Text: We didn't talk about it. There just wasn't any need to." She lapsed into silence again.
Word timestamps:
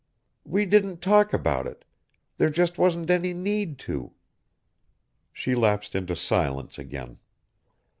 We 0.43 0.65
didn't 0.65 0.99
talk 0.99 1.31
about 1.31 1.67
it. 1.67 1.85
There 2.37 2.49
just 2.49 2.79
wasn't 2.79 3.11
any 3.11 3.35
need 3.35 3.77
to." 3.85 4.13
She 5.31 5.53
lapsed 5.53 5.93
into 5.93 6.15
silence 6.15 6.79
again. 6.79 7.19